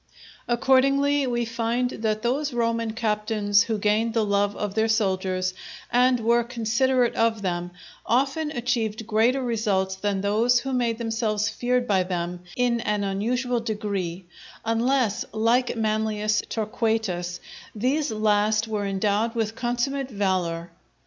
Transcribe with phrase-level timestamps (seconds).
[0.47, 5.53] Accordingly we find that those Roman captains who gained the love of their soldiers
[5.91, 7.69] and were considerate of them,
[8.07, 13.59] often achieved greater results than those who made themselves feared by them in an unusual
[13.59, 14.25] degree,
[14.65, 17.39] unless, like Manlius Torquatus,
[17.75, 20.71] these last were endowed with consummate valour.